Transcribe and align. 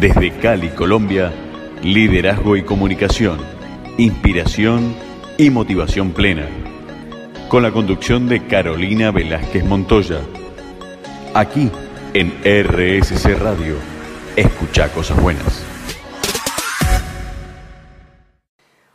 Desde 0.00 0.32
Cali, 0.38 0.70
Colombia, 0.70 1.32
liderazgo 1.82 2.56
y 2.56 2.64
comunicación, 2.64 3.38
inspiración 3.98 4.96
y 5.38 5.50
motivación 5.50 6.12
plena. 6.12 6.48
Con 7.48 7.62
la 7.62 7.70
conducción 7.70 8.28
de 8.28 8.46
Carolina 8.46 9.10
Velázquez 9.10 9.64
Montoya. 9.64 10.20
Aquí 11.34 11.70
en 12.14 12.32
RSC 12.42 13.38
Radio. 13.38 13.76
Escucha 14.34 14.88
cosas 14.92 15.22
buenas. 15.22 15.64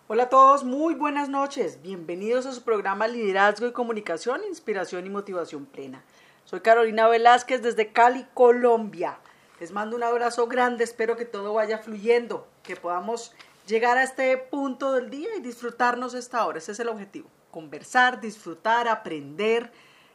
Hola 0.07 0.23
a 0.23 0.29
todos, 0.29 0.64
muy 0.64 0.95
buenas 0.95 1.29
noches. 1.29 1.82
Bienvenidos 1.82 2.45
a 2.45 2.52
su 2.52 2.64
programa 2.64 3.07
Liderazgo 3.07 3.68
y 3.68 3.71
Comunicación, 3.71 4.41
Inspiración 4.48 5.05
y 5.05 5.09
Motivación 5.09 5.66
Plena. 5.66 6.02
Soy 6.45 6.61
Carolina 6.61 7.07
Velázquez 7.07 7.61
desde 7.61 7.91
Cali, 7.91 8.25
Colombia. 8.34 9.20
Les 9.60 9.71
mando 9.71 9.96
un 9.96 10.04
abrazo 10.04 10.46
grande, 10.48 10.84
espero 10.84 11.18
que 11.18 11.26
todo 11.26 11.54
vaya 11.54 11.80
fluyendo, 11.80 12.48
que 12.61 12.75
podamos 12.75 13.34
llegar 13.65 13.98
a 13.98 14.04
este 14.04 14.38
punto 14.38 14.93
del 14.93 15.10
día 15.10 15.29
y 15.36 15.42
disfrutarnos 15.42 16.14
esta 16.14 16.46
hora. 16.46 16.60
Ese 16.60 16.74
es 16.74 16.79
el 16.79 16.89
objetivo, 16.89 17.28
conversar, 17.50 18.21
disfrutar, 18.21 18.88
aprender, 18.88 19.71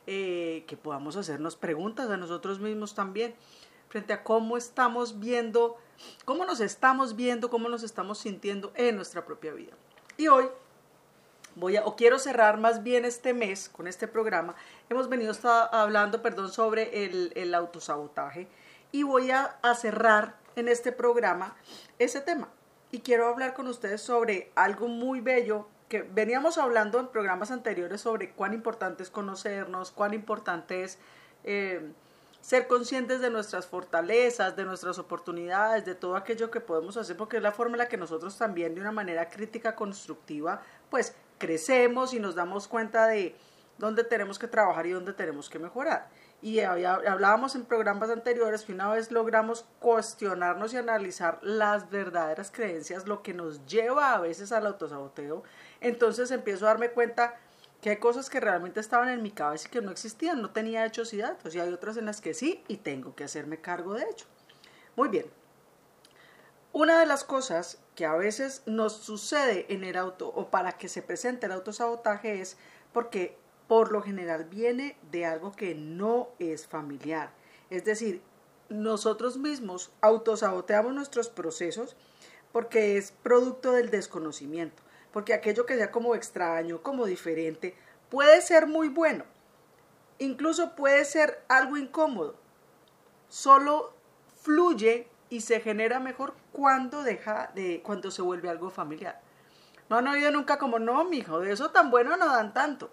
eh, 0.07 0.65
que 0.67 0.77
podamos 0.77 1.17
hacernos 1.17 1.57
preguntas 1.57 2.09
a 2.11 2.17
nosotros 2.17 2.61
mismos 2.61 2.95
también 2.95 3.35
frente 3.89 4.13
a 4.13 4.25
cómo 4.25 4.57
estamos 4.57 5.21
viendo, 5.21 5.77
cómo 6.25 6.45
nos 6.45 6.61
estamos 6.61 7.15
viendo, 7.15 7.51
cómo 7.51 7.69
nos 7.69 7.83
estamos 7.83 8.19
sintiendo 8.19 8.73
en 8.75 8.97
nuestra 8.97 9.25
propia 9.25 9.53
vida. 9.53 9.73
Y 10.17 10.29
hoy 10.29 10.47
voy 11.57 11.77
a, 11.77 11.85
o 11.85 11.95
quiero 11.95 12.19
cerrar 12.19 12.59
más 12.59 12.83
bien 12.83 13.05
este 13.05 13.35
mes 13.35 13.69
con 13.69 13.87
este 13.87 14.09
programa. 14.09 14.55
Hemos 14.89 15.09
venido 15.09 15.35
hablando, 15.73 16.23
perdón, 16.23 16.51
sobre 16.51 17.05
el, 17.05 17.33
el 17.35 17.55
autosabotaje 17.55 18.49
y 18.93 19.03
voy 19.03 19.31
a, 19.31 19.59
cerrar 19.75 20.37
en 20.55 20.69
este 20.69 20.93
programa 20.93 21.57
ese 21.99 22.21
tema. 22.21 22.49
Y 22.91 23.01
quiero 23.01 23.27
hablar 23.27 23.55
con 23.55 23.67
ustedes 23.67 24.03
sobre 24.03 24.53
algo 24.55 24.87
muy 24.87 25.21
bello 25.21 25.67
que 25.89 26.03
veníamos 26.03 26.59
hablando 26.59 27.01
en 27.01 27.09
programas 27.09 27.51
anteriores 27.51 28.03
sobre 28.03 28.33
cuán 28.33 28.53
importante 28.53 29.03
es 29.03 29.11
conocernos, 29.11 29.91
cuán 29.91 30.15
importante 30.15 30.85
es 30.85 30.99
eh, 31.45 31.91
ser 32.43 32.67
conscientes 32.67 33.21
de 33.21 33.31
nuestras 33.31 33.67
fortalezas, 33.67 34.57
de 34.57 34.65
nuestras 34.65 34.99
oportunidades, 34.99 35.85
de 35.85 35.95
todo 35.95 36.17
aquello 36.17 36.51
que 36.51 36.61
podemos 36.61 36.97
hacer, 36.97 37.17
porque 37.17 37.39
es 37.39 37.43
la 37.43 37.53
forma 37.53 37.75
en 37.75 37.79
la 37.79 37.89
que 37.89 37.97
nosotros 37.97 38.37
también 38.37 38.75
de 38.75 38.81
una 38.81 38.93
manera 38.93 39.29
crítica, 39.29 39.75
constructiva, 39.75 40.63
pues 40.91 41.15
crecemos 41.39 42.13
y 42.13 42.21
nos 42.21 42.35
damos 42.35 42.69
cuenta 42.69 43.07
de 43.07 43.35
dónde 43.79 44.05
tenemos 44.05 44.39
que 44.39 44.49
trabajar 44.49 44.87
y 44.87 44.91
dónde 44.91 45.13
tenemos 45.13 45.49
que 45.49 45.59
mejorar. 45.59 46.09
Y 46.43 46.59
hablábamos 46.59 47.55
en 47.55 47.65
programas 47.65 48.11
anteriores 48.11 48.65
que 48.65 48.73
una 48.73 48.91
vez 48.91 49.13
logramos 49.13 49.65
cuestionarnos 49.79 50.75
y 50.75 50.77
analizar 50.77 51.39
las 51.41 51.89
verdaderas 51.89 52.51
creencias, 52.51 53.07
lo 53.07 53.23
que 53.23 53.33
nos 53.33 53.65
lleva 53.67 54.13
a 54.13 54.21
veces 54.21 54.51
al 54.51 54.67
autosaboteo, 54.67 55.45
entonces 55.81 56.33
empiezo 56.33 56.67
a 56.67 56.71
darme 56.71 56.91
cuenta 56.91 57.37
que 57.81 57.91
hay 57.91 57.97
cosas 57.99 58.29
que 58.29 58.41
realmente 58.41 58.81
estaban 58.81 59.09
en 59.09 59.23
mi 59.23 59.31
cabeza 59.31 59.69
y 59.69 59.71
que 59.71 59.83
no 59.83 59.93
existían, 59.93 60.43
no 60.43 60.51
tenía 60.51 60.85
hechos 60.85 61.15
y 61.15 61.19
datos, 61.19 61.55
y 61.55 61.61
hay 61.61 61.73
otras 61.73 61.97
en 61.97 62.07
las 62.07 62.21
que 62.21 62.35
sí 62.35 62.65
y 62.67 62.79
tengo 62.79 63.15
que 63.15 63.23
hacerme 63.25 63.61
cargo 63.61 63.95
de 63.95 64.03
ello. 64.03 64.27
Muy 64.97 65.09
bien. 65.09 65.27
Una 66.73 66.99
de 66.99 67.07
las 67.07 67.23
cosas 67.23 67.79
que 67.95 68.07
a 68.07 68.15
veces 68.15 68.63
nos 68.67 68.97
sucede 68.97 69.67
en 69.69 69.85
el 69.85 69.97
auto 69.97 70.29
o 70.29 70.51
para 70.51 70.73
que 70.73 70.89
se 70.89 71.03
presente 71.03 71.47
el 71.47 71.53
autosabotaje 71.53 72.41
es 72.41 72.57
porque 72.93 73.37
por 73.69 73.93
lo 73.93 74.03
general 74.03 74.45
viene 74.45 74.97
de 75.11 75.27
algo 75.27 75.53
que 75.53 75.75
no 75.75 76.29
es 76.39 76.67
familiar. 76.67 77.31
Es 77.71 77.85
decir, 77.85 78.23
nosotros 78.69 79.39
mismos 79.39 79.93
autosaboteamos 80.01 80.95
nuestros 80.95 81.29
procesos 81.29 81.97
porque 82.53 82.97
es 82.97 83.13
producto 83.13 83.73
del 83.73 83.91
desconocimiento, 83.91 84.83
porque 85.13 85.35
aquello 85.35 85.67
que 85.67 85.77
sea 85.77 85.91
como 85.91 86.15
extraño, 86.15 86.83
como 86.83 87.07
diferente, 87.07 87.75
puede 88.11 88.43
ser 88.43 88.67
muy 88.67 88.89
bueno, 88.89 89.25
incluso 90.19 90.75
puede 90.75 91.05
ser 91.05 91.43
algo 91.49 91.77
incómodo, 91.77 92.37
solo 93.29 93.95
fluye 94.43 95.09
y 95.31 95.41
se 95.41 95.61
genera 95.61 95.99
mejor 95.99 96.35
cuando 96.53 97.03
deja 97.03 97.51
de, 97.55 97.81
cuando 97.83 98.11
se 98.11 98.21
vuelve 98.21 98.51
algo 98.51 98.71
familiar. 98.71 99.21
No 99.89 99.97
han 99.97 100.09
oído 100.09 100.31
nunca 100.31 100.59
como, 100.59 100.79
no, 100.79 101.05
mijo, 101.05 101.41
de 101.41 101.53
eso 101.53 101.71
tan 101.71 101.91
bueno 101.91 102.17
no 102.17 102.27
dan 102.27 102.53
tanto. 102.53 102.91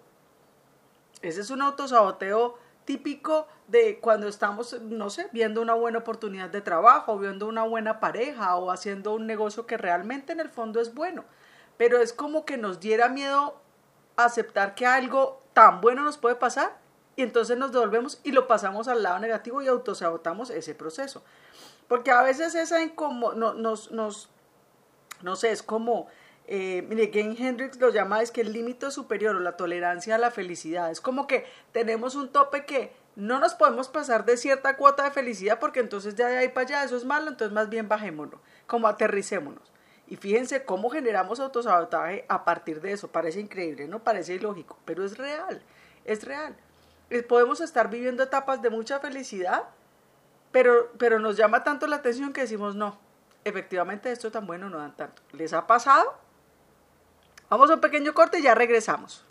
Ese 1.22 1.40
es 1.40 1.50
un 1.50 1.62
autosaboteo 1.62 2.56
típico 2.84 3.46
de 3.68 4.00
cuando 4.00 4.26
estamos, 4.26 4.80
no 4.82 5.10
sé, 5.10 5.28
viendo 5.32 5.60
una 5.60 5.74
buena 5.74 5.98
oportunidad 5.98 6.50
de 6.50 6.60
trabajo, 6.60 7.18
viendo 7.18 7.46
una 7.46 7.62
buena 7.62 8.00
pareja 8.00 8.56
o 8.56 8.70
haciendo 8.70 9.14
un 9.14 9.26
negocio 9.26 9.66
que 9.66 9.76
realmente 9.76 10.32
en 10.32 10.40
el 10.40 10.48
fondo 10.48 10.80
es 10.80 10.94
bueno. 10.94 11.24
Pero 11.76 11.98
es 11.98 12.12
como 12.12 12.44
que 12.44 12.56
nos 12.56 12.80
diera 12.80 13.08
miedo 13.08 13.60
aceptar 14.16 14.74
que 14.74 14.86
algo 14.86 15.40
tan 15.52 15.80
bueno 15.80 16.02
nos 16.02 16.18
puede 16.18 16.34
pasar 16.36 16.78
y 17.16 17.22
entonces 17.22 17.56
nos 17.58 17.72
devolvemos 17.72 18.20
y 18.24 18.32
lo 18.32 18.46
pasamos 18.46 18.88
al 18.88 19.02
lado 19.02 19.18
negativo 19.18 19.62
y 19.62 19.68
autosabotamos 19.68 20.50
ese 20.50 20.74
proceso. 20.74 21.22
Porque 21.86 22.10
a 22.10 22.22
veces 22.22 22.54
esa 22.54 22.82
incómodo, 22.82 23.34
no, 23.34 23.54
nos, 23.54 23.90
nos, 23.90 24.30
no 25.22 25.36
sé, 25.36 25.50
es 25.50 25.62
como 25.62 26.08
eh, 26.52 26.84
mire, 26.88 27.06
Game 27.06 27.36
Hendrix 27.38 27.78
lo 27.78 27.90
llama 27.90 28.22
es 28.22 28.32
que 28.32 28.40
el 28.40 28.52
límite 28.52 28.90
superior 28.90 29.36
o 29.36 29.38
la 29.38 29.56
tolerancia 29.56 30.16
a 30.16 30.18
la 30.18 30.32
felicidad. 30.32 30.90
Es 30.90 31.00
como 31.00 31.28
que 31.28 31.46
tenemos 31.70 32.16
un 32.16 32.28
tope 32.28 32.66
que 32.66 32.92
no 33.14 33.38
nos 33.38 33.54
podemos 33.54 33.86
pasar 33.86 34.24
de 34.24 34.36
cierta 34.36 34.76
cuota 34.76 35.04
de 35.04 35.12
felicidad 35.12 35.60
porque 35.60 35.78
entonces 35.78 36.16
ya 36.16 36.26
de 36.26 36.38
ahí 36.38 36.48
para 36.48 36.66
allá 36.66 36.84
eso 36.84 36.96
es 36.96 37.04
malo, 37.04 37.28
entonces 37.28 37.54
más 37.54 37.68
bien 37.68 37.86
bajémonos, 37.86 38.40
como 38.66 38.88
aterricémonos. 38.88 39.72
Y 40.08 40.16
fíjense 40.16 40.64
cómo 40.64 40.90
generamos 40.90 41.38
autosabotaje 41.38 42.24
a 42.28 42.44
partir 42.44 42.80
de 42.80 42.92
eso. 42.92 43.06
Parece 43.06 43.38
increíble, 43.38 43.86
¿no? 43.86 44.02
Parece 44.02 44.34
ilógico, 44.34 44.76
pero 44.84 45.04
es 45.04 45.18
real, 45.18 45.62
es 46.04 46.24
real. 46.24 46.56
Podemos 47.28 47.60
estar 47.60 47.88
viviendo 47.88 48.24
etapas 48.24 48.60
de 48.60 48.70
mucha 48.70 48.98
felicidad, 48.98 49.68
pero, 50.50 50.90
pero 50.98 51.20
nos 51.20 51.36
llama 51.36 51.62
tanto 51.62 51.86
la 51.86 51.96
atención 51.96 52.32
que 52.32 52.40
decimos, 52.40 52.74
no, 52.74 52.98
efectivamente 53.44 54.10
esto 54.10 54.32
tan 54.32 54.48
bueno 54.48 54.68
no 54.68 54.78
dan 54.78 54.96
tanto. 54.96 55.22
¿Les 55.30 55.52
ha 55.52 55.68
pasado? 55.68 56.18
Vamos 57.50 57.68
a 57.68 57.74
un 57.74 57.80
pequeño 57.80 58.14
corte 58.14 58.38
y 58.38 58.42
ya 58.42 58.54
regresamos. 58.54 59.24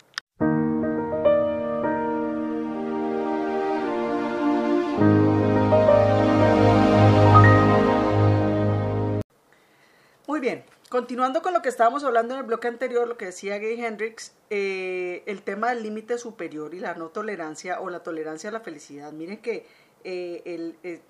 Muy 10.26 10.38
bien, 10.38 10.64
continuando 10.90 11.40
con 11.40 11.54
lo 11.54 11.62
que 11.62 11.70
estábamos 11.70 12.04
hablando 12.04 12.34
en 12.34 12.40
el 12.40 12.46
bloque 12.46 12.68
anterior, 12.68 13.08
lo 13.08 13.16
que 13.16 13.24
decía 13.24 13.56
Gay 13.56 13.82
Hendrix, 13.82 14.34
eh, 14.50 15.22
el 15.24 15.40
tema 15.40 15.70
del 15.70 15.82
límite 15.82 16.18
superior 16.18 16.74
y 16.74 16.80
la 16.80 16.92
no 16.92 17.08
tolerancia 17.08 17.80
o 17.80 17.88
la 17.88 18.02
tolerancia 18.02 18.50
a 18.50 18.52
la 18.52 18.60
felicidad. 18.60 19.12
Miren 19.12 19.38
que 19.38 19.66
eh, 20.04 20.74
eh, 20.82 21.00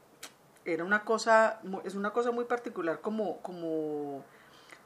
era 0.65 0.85
una 0.85 1.05
cosa, 1.05 1.61
es 1.85 1.97
una 1.97 2.13
cosa 2.13 2.31
muy 2.31 2.45
particular 2.45 3.01
como, 3.01 3.39
como, 3.39 4.23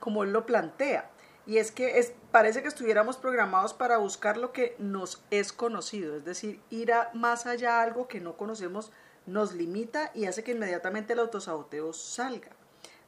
como 0.01 0.25
él 0.25 0.33
lo 0.33 0.47
plantea. 0.47 1.11
Y 1.47 1.59
es 1.59 1.71
que 1.71 1.99
es, 1.99 2.13
parece 2.31 2.63
que 2.63 2.69
estuviéramos 2.69 3.17
programados 3.17 3.75
para 3.75 3.99
buscar 3.99 4.37
lo 4.37 4.53
que 4.53 4.75
nos 4.79 5.23
es 5.31 5.53
conocido, 5.53 6.17
es 6.17 6.25
decir, 6.25 6.61
ir 6.71 6.93
más 7.13 7.47
allá 7.47 7.83
algo 7.83 8.09
que 8.09 8.21
no 8.21 8.37
conocemos 8.37 8.93
nos 9.27 9.55
limita 9.55 10.11
y 10.15 10.27
hace 10.27 10.45
que 10.45 10.53
inmediatamente 10.53 11.13
el 11.13 11.19
autosaboteo 11.21 11.93
salga. 11.93 12.51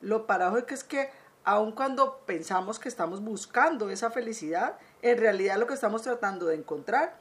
Lo 0.01 0.27
paradójico 0.27 0.75
es 0.75 0.85
que 0.85 1.11
aun 1.45 1.73
cuando 1.73 2.21
pensamos 2.27 2.79
que 2.79 2.89
estamos 2.89 3.23
buscando 3.23 3.91
esa 3.91 4.11
felicidad, 4.11 4.79
en 5.03 5.19
realidad 5.19 5.59
lo 5.59 5.67
que 5.67 5.75
estamos 5.75 6.03
tratando 6.03 6.47
de 6.47 6.57
encontrar 6.57 7.19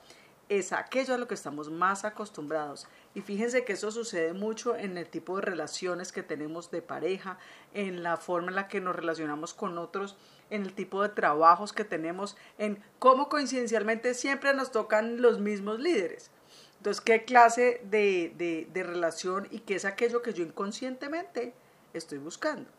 es 0.50 0.72
aquello 0.72 1.14
a 1.14 1.18
lo 1.18 1.28
que 1.28 1.34
estamos 1.34 1.72
más 1.72 2.06
acostumbrados. 2.06 2.88
Y 3.14 3.22
fíjense 3.22 3.66
que 3.66 3.74
eso 3.74 3.92
sucede 3.92 4.34
mucho 4.34 4.76
en 4.76 4.98
el 4.98 5.08
tipo 5.08 5.38
de 5.38 5.42
relaciones 5.42 6.12
que 6.12 6.24
tenemos 6.24 6.70
de 6.72 6.82
pareja, 6.82 7.38
en 7.74 8.04
la 8.04 8.18
forma 8.18 8.50
en 8.50 8.56
la 8.56 8.68
que 8.68 8.82
nos 8.82 8.96
relacionamos 8.96 9.54
con 9.54 9.78
otros 9.78 10.18
en 10.50 10.64
el 10.64 10.74
tipo 10.74 11.02
de 11.02 11.10
trabajos 11.10 11.74
que 11.74 11.84
tenemos, 11.84 12.38
en 12.58 12.82
cómo 13.00 13.30
coincidencialmente 13.30 14.14
siempre 14.14 14.54
nos 14.54 14.72
tocan 14.72 15.22
los 15.22 15.40
mismos 15.40 15.80
líderes. 15.80 16.30
Entonces, 16.78 17.02
¿qué 17.02 17.26
clase 17.26 17.82
de, 17.86 18.68
de, 18.72 18.84
relación 18.84 19.48
y 19.50 19.60
qué 19.60 19.76
es 19.76 19.86
aquello 19.86 20.22
que 20.22 20.34
yo 20.34 20.44
inconscientemente 20.44 21.54
estoy 21.94 22.20
buscando? 22.20 22.70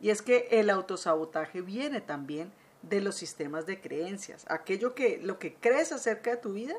Y 0.00 0.10
es 0.10 0.22
que 0.22 0.48
el 0.52 0.70
autosabotaje 0.70 1.60
viene 1.60 2.00
también 2.00 2.52
de 2.82 3.00
los 3.00 3.14
sistemas 3.14 3.66
de 3.66 3.80
creencias. 3.80 4.44
Aquello 4.48 4.94
que 4.94 5.18
lo 5.22 5.38
que 5.38 5.54
crees 5.54 5.92
acerca 5.92 6.30
de 6.30 6.36
tu 6.36 6.52
vida 6.52 6.74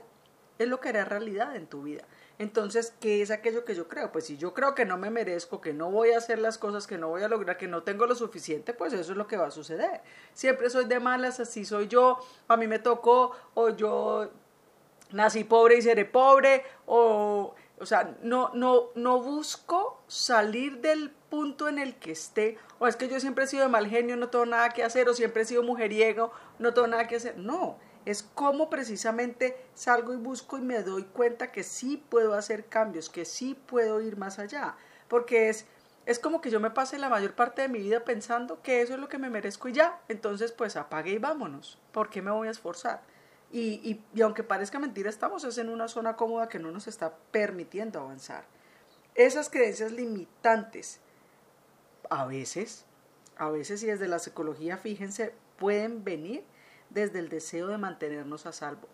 es 0.60 0.68
lo 0.68 0.80
que 0.80 0.90
hará 0.90 1.06
realidad 1.06 1.56
en 1.56 1.68
tu 1.68 1.84
vida. 1.84 2.04
Entonces, 2.40 2.94
¿qué 3.00 3.22
es 3.22 3.32
aquello 3.32 3.64
que 3.64 3.76
yo 3.76 3.88
creo? 3.88 4.12
Pues 4.12 4.26
si 4.26 4.38
yo 4.38 4.54
creo 4.54 4.74
que 4.76 4.86
no 4.86 4.98
me 4.98 5.10
merezco, 5.10 5.62
que 5.62 5.74
no 5.74 5.92
voy 5.92 6.12
a 6.12 6.18
hacer 6.18 6.40
las 6.40 6.58
cosas, 6.58 6.88
que 6.88 6.98
no 6.98 7.10
voy 7.10 7.24
a 7.24 7.28
lograr, 7.28 7.58
que 7.58 7.68
no 7.68 7.84
tengo 7.84 8.06
lo 8.06 8.16
suficiente, 8.16 8.74
pues 8.74 8.94
eso 8.94 9.12
es 9.12 9.18
lo 9.18 9.28
que 9.28 9.38
va 9.38 9.48
a 9.48 9.52
suceder. 9.52 10.02
Siempre 10.34 10.70
soy 10.70 10.86
de 10.86 11.00
malas, 11.00 11.40
así 11.40 11.64
soy 11.64 11.88
yo, 11.88 12.20
a 12.48 12.58
mí 12.58 12.68
me 12.68 12.80
tocó, 12.80 13.32
o 13.54 13.70
yo 13.70 14.32
nací 15.12 15.44
pobre 15.44 15.78
y 15.78 15.82
seré 15.84 16.06
pobre, 16.06 16.64
o, 16.88 17.54
o 17.80 17.86
sea, 17.86 18.16
no, 18.24 18.50
no, 18.54 18.90
no 18.96 19.22
busco 19.22 20.02
salir 20.08 20.80
del 20.82 21.14
punto 21.34 21.68
en 21.68 21.80
el 21.80 21.96
que 21.96 22.12
esté, 22.12 22.60
o 22.78 22.86
es 22.86 22.96
que 22.96 23.10
yo 23.10 23.20
siempre 23.20 23.46
he 23.46 23.48
sido 23.48 23.64
de 23.64 23.70
mal 23.70 23.88
genio, 23.88 24.16
no 24.16 24.30
tengo 24.30 24.46
nada 24.46 24.70
que 24.70 24.84
hacer, 24.84 25.10
o 25.10 25.16
siempre 25.16 25.42
he 25.42 25.46
sido 25.46 25.64
mujeriego, 25.64 26.32
no 26.60 26.76
tengo 26.76 26.86
nada 26.86 27.08
que 27.08 27.16
hacer. 27.16 27.40
No, 27.40 27.80
es 28.06 28.22
como 28.22 28.70
precisamente 28.70 29.58
salgo 29.74 30.14
y 30.14 30.18
busco 30.18 30.60
y 30.60 30.62
me 30.62 30.84
doy 30.84 31.06
cuenta 31.06 31.52
que 31.52 31.64
sí 31.64 31.98
puedo 32.08 32.36
hacer 32.36 32.66
cambios, 32.66 33.10
que 33.10 33.26
sí 33.26 33.56
puedo 33.56 34.00
ir 34.00 34.16
más 34.16 34.38
allá, 34.38 34.76
porque 35.08 35.50
es, 35.50 35.66
es 36.06 36.20
como 36.20 36.40
que 36.40 36.52
yo 36.52 36.60
me 36.60 36.70
pase 36.70 37.00
la 37.00 37.10
mayor 37.10 37.34
parte 37.34 37.64
de 37.64 37.68
mi 37.68 37.80
vida 37.80 38.06
pensando 38.06 38.62
que 38.62 38.84
eso 38.84 38.94
es 38.94 39.00
lo 39.00 39.10
que 39.10 39.18
me 39.18 39.32
merezco 39.32 39.68
y 39.70 39.74
ya, 39.74 40.02
entonces 40.10 40.52
pues 40.52 40.76
apague 40.76 41.14
y 41.14 41.18
vámonos, 41.18 41.80
¿por 41.92 42.12
qué 42.12 42.22
me 42.22 42.30
voy 42.30 42.48
a 42.48 42.52
esforzar? 42.52 43.02
Y, 43.52 44.00
y, 44.14 44.22
aunque 44.22 44.44
parezca 44.44 44.78
mentira, 44.78 45.10
estamos 45.10 45.58
en 45.58 45.70
una 45.70 45.88
zona 45.88 46.16
cómoda 46.16 46.48
que 46.48 46.60
no 46.60 46.70
nos 46.70 46.86
está 46.86 47.16
permitiendo 47.32 48.00
avanzar. 48.00 48.46
Esas 49.16 49.50
creencias 49.50 49.92
limitantes, 49.92 51.00
a 52.10 52.26
veces, 52.26 52.86
a 53.38 53.50
veces 53.50 53.84
y 53.84 53.88
desde 53.88 54.08
la 54.08 54.20
psicología, 54.20 54.78
fíjense, 54.78 55.34
pueden 55.58 56.04
venir 56.04 56.44
desde 56.90 57.20
el 57.20 57.30
deseo 57.30 57.68
de 57.68 57.78
mantenernos 57.78 58.46
a 58.46 58.54
salvo. 58.54 58.88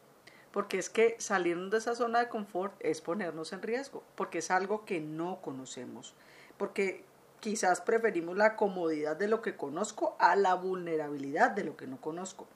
Porque 0.51 0.79
es 0.79 0.89
que 0.89 1.15
salirnos 1.19 1.71
de 1.71 1.77
esa 1.77 1.95
zona 1.95 2.19
de 2.19 2.29
confort 2.29 2.73
es 2.79 3.01
ponernos 3.01 3.53
en 3.53 3.61
riesgo, 3.61 4.03
porque 4.15 4.39
es 4.39 4.49
algo 4.49 4.85
que 4.85 4.99
no 4.99 5.41
conocemos, 5.41 6.15
porque 6.57 7.03
quizás 7.39 7.81
preferimos 7.81 8.35
la 8.35 8.55
comodidad 8.55 9.15
de 9.15 9.27
lo 9.27 9.41
que 9.41 9.55
conozco 9.55 10.15
a 10.19 10.35
la 10.35 10.55
vulnerabilidad 10.55 11.51
de 11.51 11.63
lo 11.63 11.77
que 11.77 11.87
no 11.87 12.01
conozco. 12.01 12.47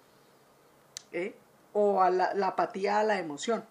¿Eh? 1.11 1.35
o 1.73 2.01
a 2.01 2.09
la, 2.09 2.47
apatía 2.47 2.99
a 2.99 3.03
la 3.03 3.19
emoción. 3.19 3.65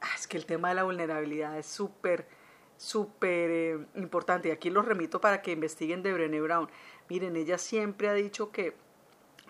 Ah, 0.00 0.14
es 0.18 0.26
que 0.26 0.36
el 0.36 0.46
tema 0.46 0.70
de 0.70 0.74
la 0.74 0.82
vulnerabilidad 0.84 1.56
es 1.58 1.66
súper, 1.66 2.26
súper 2.80 3.50
eh, 3.50 3.86
importante. 3.94 4.48
Y 4.48 4.52
aquí 4.52 4.70
los 4.70 4.86
remito 4.86 5.20
para 5.20 5.42
que 5.42 5.52
investiguen 5.52 6.02
de 6.02 6.14
Brené 6.14 6.40
Brown. 6.40 6.70
Miren, 7.10 7.36
ella 7.36 7.58
siempre 7.58 8.08
ha 8.08 8.14
dicho 8.14 8.52
que 8.52 8.74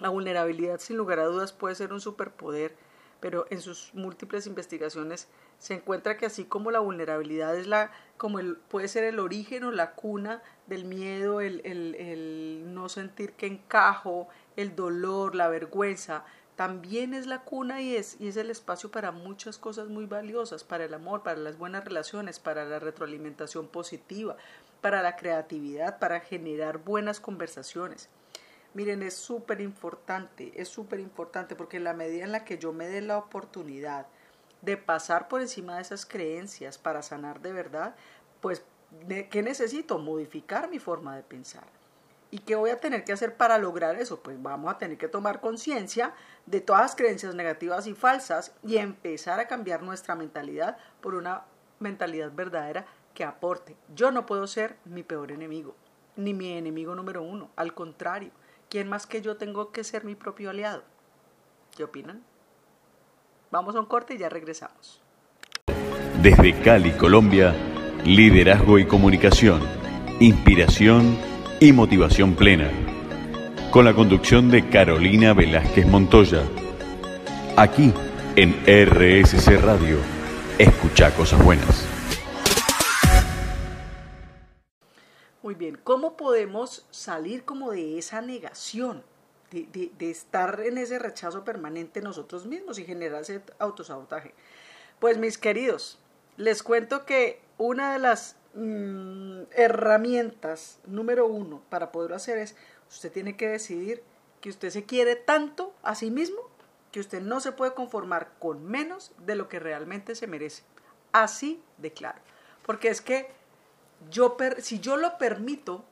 la 0.01 0.09
vulnerabilidad 0.09 0.81
sin 0.81 0.97
lugar 0.97 1.21
a 1.21 1.27
dudas 1.27 1.53
puede 1.53 1.77
ser 1.77 1.93
un 1.93 2.01
superpoder, 2.01 2.75
pero 3.21 3.47
en 3.51 3.61
sus 3.61 3.95
múltiples 3.95 4.49
investigaciones 4.49 5.29
se 5.59 5.75
encuentra 5.75 6.17
que 6.17 6.27
así 6.27 6.45
como 6.45 6.73
la 6.73 6.81
vulnerabilidad 6.81 7.57
es 7.57 7.69
la, 7.69 7.93
como 8.17 8.41
el, 8.41 8.57
puede 8.57 8.89
ser 8.89 9.05
el 9.05 9.21
origen 9.21 9.63
o 9.63 9.71
la 9.71 9.93
cuna 9.93 10.43
del 10.67 10.85
miedo, 10.85 11.41
el, 11.41 11.61
el, 11.65 11.95
el 11.97 12.75
no 12.75 12.89
sentir 12.89 13.35
que 13.35 13.47
encajo, 13.47 14.27
el 14.57 14.75
dolor, 14.75 15.37
la 15.37 15.49
vergüenza, 15.49 16.25
también 16.61 17.15
es 17.15 17.27
la 17.27 17.43
cuna 17.43 17.81
y 17.81 17.97
es, 17.97 18.21
y 18.21 18.29
es 18.29 18.37
el 18.37 18.51
espacio 18.51 18.91
para 18.91 19.13
muchas 19.13 19.57
cosas 19.57 19.89
muy 19.89 20.05
valiosas, 20.05 20.63
para 20.63 20.85
el 20.85 20.93
amor, 20.93 21.23
para 21.23 21.39
las 21.39 21.57
buenas 21.57 21.87
relaciones, 21.87 22.39
para 22.39 22.67
la 22.67 22.79
retroalimentación 22.79 23.67
positiva, 23.67 24.37
para 24.83 25.01
la 25.01 25.17
creatividad, 25.17 25.99
para 25.99 26.21
generar 26.21 26.77
buenas 26.77 27.19
conversaciones. 27.19 28.11
Miren, 28.75 29.03
es 29.03 29.15
súper 29.15 29.63
importante, 29.63 30.53
es 30.55 30.69
súper 30.69 31.01
importante 31.01 31.57
porque 31.57 31.79
en 31.79 31.85
la 31.85 31.95
medida 31.95 32.25
en 32.25 32.33
la 32.33 32.45
que 32.45 32.59
yo 32.59 32.75
me 32.75 32.89
dé 32.89 33.01
la 33.01 33.17
oportunidad 33.17 34.07
de 34.61 34.77
pasar 34.77 35.29
por 35.29 35.41
encima 35.41 35.77
de 35.77 35.81
esas 35.81 36.05
creencias 36.05 36.77
para 36.77 37.01
sanar 37.01 37.41
de 37.41 37.55
verdad, 37.55 37.97
pues, 38.43 38.67
¿qué 39.31 39.43
necesito? 39.43 39.99
Modificar 39.99 40.69
mi 40.69 40.79
forma 40.79 41.17
de 41.17 41.23
pensar. 41.23 41.80
¿Y 42.31 42.39
qué 42.39 42.55
voy 42.55 42.71
a 42.71 42.79
tener 42.79 43.05
que 43.05 43.13
hacer 43.13 43.37
para 43.37 43.59
lograr 43.59 43.97
eso? 43.97 44.21
Pues 44.21 44.41
vamos 44.41 44.73
a 44.73 44.79
tener 44.79 44.99
que 44.99 45.09
tomar 45.09 45.41
conciencia 45.41 46.15
de 46.47 46.61
todas 46.61 46.83
las 46.83 46.95
creencias 46.95 47.35
negativas 47.35 47.87
y 47.87 47.95
falsas 47.95 48.55
y 48.63 48.77
empezar 48.77 49.41
a 49.41 49.49
cambiar 49.49 49.83
nuestra 49.83 50.15
mentalidad 50.15 50.77
por 51.01 51.15
una 51.15 51.43
mentalidad 51.81 52.31
verdadera 52.33 52.87
que 53.15 53.25
aporte. 53.25 53.77
Yo 53.95 54.13
no 54.13 54.27
puedo 54.27 54.47
ser 54.47 54.77
mi 54.85 55.03
peor 55.03 55.33
enemigo, 55.33 55.75
ni 56.17 56.33
mi 56.33 56.53
enemigo 56.53 56.95
número 56.95 57.23
uno. 57.23 57.51
Al 57.57 57.75
contrario, 57.75 58.31
¿quién 58.69 58.89
más 58.89 59.09
que 59.09 59.23
yo 59.23 59.37
tengo 59.37 59.73
que 59.73 59.83
ser 59.83 60.05
mi 60.05 60.15
propio 60.15 60.51
aliado? 60.51 60.85
¿Qué 61.77 61.83
opinan? 61.83 62.23
Vamos 63.51 63.75
a 63.75 63.81
un 63.81 63.87
corte 63.87 64.15
y 64.15 64.19
ya 64.19 64.29
regresamos. 64.29 65.03
Desde 66.23 66.61
Cali, 66.61 66.93
Colombia, 66.93 67.55
liderazgo 68.05 68.79
y 68.79 68.87
comunicación, 68.87 69.63
inspiración 70.21 71.30
y 71.63 71.75
motivación 71.75 72.35
plena. 72.35 72.71
Con 73.71 73.85
la 73.85 73.95
conducción 73.95 74.51
de 74.51 74.67
Carolina 74.71 75.35
Velázquez 75.35 75.87
Montoya. 75.87 76.43
Aquí 77.55 77.93
en 78.35 78.55
RSC 78.67 79.61
Radio. 79.61 79.99
Escucha 80.59 81.15
cosas 81.15 81.45
buenas. 81.45 81.87
Muy 85.43 85.55
bien, 85.55 85.79
¿cómo 85.85 86.17
podemos 86.17 86.87
salir 86.91 87.45
como 87.45 87.73
de 87.73 87.99
esa 87.99 88.23
negación? 88.23 89.05
De, 89.51 89.91
estar 89.99 90.61
en 90.65 90.79
ese 90.79 90.99
rechazo 90.99 91.45
permanente 91.45 92.01
nosotros 92.01 92.47
mismos 92.47 92.79
y 92.79 92.85
generar 92.85 93.23
ese 93.23 93.43
autosabotaje. 93.59 94.33
Pues 94.99 95.19
mis 95.19 95.37
queridos, 95.37 95.99
les 96.39 96.63
cuento 96.63 97.05
que 97.05 97.43
una 97.59 97.93
de 97.93 97.99
las 97.99 98.37
Mm, 98.53 99.43
herramientas 99.53 100.81
número 100.85 101.27
uno 101.27 101.63
para 101.69 101.93
poder 101.93 102.15
hacer 102.15 102.37
es, 102.39 102.57
usted 102.89 103.13
tiene 103.13 103.37
que 103.37 103.49
decidir 103.49 104.03
que 104.41 104.49
usted 104.49 104.71
se 104.71 104.85
quiere 104.85 105.15
tanto 105.15 105.73
a 105.85 105.95
sí 105.95 106.11
mismo 106.11 106.41
que 106.91 106.99
usted 106.99 107.23
no 107.23 107.39
se 107.39 107.53
puede 107.53 107.75
conformar 107.75 108.33
con 108.41 108.67
menos 108.67 109.13
de 109.19 109.37
lo 109.37 109.49
que 109.49 109.61
realmente 109.61 110.17
se 110.17 110.27
merece. 110.27 110.65
Así 111.13 111.63
de 111.79 111.93
claro. 111.93 112.19
Porque 112.67 112.89
es 112.89 113.01
que 113.01 113.31
yo, 114.11 114.37
si 114.59 114.81
yo 114.81 114.97
lo 114.97 115.17
permito, 115.17 115.85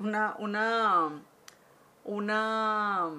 una, 0.00 0.34
una, 0.38 1.22
una, 2.04 3.10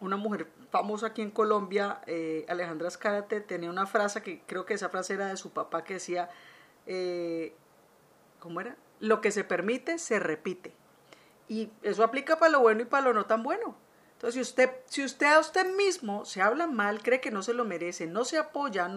una 0.00 0.16
mujer 0.16 0.48
famosa 0.70 1.08
aquí 1.08 1.22
en 1.22 1.30
Colombia, 1.30 2.00
eh, 2.06 2.44
Alejandra 2.48 2.88
Escárate, 2.88 3.40
tenía 3.40 3.70
una 3.70 3.86
frase 3.86 4.22
que 4.22 4.42
creo 4.46 4.66
que 4.66 4.74
esa 4.74 4.90
frase 4.90 5.14
era 5.14 5.26
de 5.28 5.36
su 5.38 5.50
papá 5.50 5.84
que 5.84 5.94
decía, 5.94 6.28
eh, 6.86 7.54
¿cómo 8.40 8.60
era? 8.60 8.76
Lo 9.00 9.20
que 9.20 9.30
se 9.30 9.44
permite, 9.44 9.98
se 9.98 10.18
repite. 10.18 10.72
Y 11.48 11.70
eso 11.82 12.04
aplica 12.04 12.38
para 12.38 12.52
lo 12.52 12.60
bueno 12.60 12.82
y 12.82 12.86
para 12.86 13.06
lo 13.06 13.14
no 13.14 13.26
tan 13.26 13.42
bueno. 13.42 13.76
Entonces, 14.14 14.34
si 14.34 14.40
usted, 14.40 14.70
si 14.86 15.04
usted 15.04 15.26
a 15.26 15.40
usted 15.40 15.66
mismo 15.74 16.24
se 16.24 16.40
habla 16.40 16.68
mal, 16.68 17.02
cree 17.02 17.20
que 17.20 17.32
no 17.32 17.42
se 17.42 17.54
lo 17.54 17.64
merece, 17.64 18.06
no 18.06 18.24
se 18.24 18.38
apoya 18.38 18.88